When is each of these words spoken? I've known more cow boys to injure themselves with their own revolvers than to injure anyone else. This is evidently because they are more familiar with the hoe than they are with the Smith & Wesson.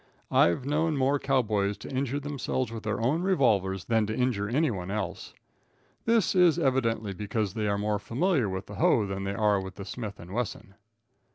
I've 0.31 0.65
known 0.65 0.97
more 0.97 1.19
cow 1.19 1.43
boys 1.43 1.77
to 1.77 1.87
injure 1.95 2.19
themselves 2.19 2.71
with 2.71 2.81
their 2.81 2.99
own 2.99 3.21
revolvers 3.21 3.85
than 3.85 4.07
to 4.07 4.15
injure 4.17 4.49
anyone 4.49 4.89
else. 4.89 5.35
This 6.05 6.33
is 6.33 6.57
evidently 6.57 7.13
because 7.13 7.53
they 7.53 7.67
are 7.67 7.77
more 7.77 7.99
familiar 7.99 8.49
with 8.49 8.65
the 8.65 8.73
hoe 8.77 9.05
than 9.05 9.25
they 9.25 9.35
are 9.35 9.61
with 9.61 9.75
the 9.75 9.85
Smith 9.85 10.17
& 10.19 10.27
Wesson. 10.27 10.73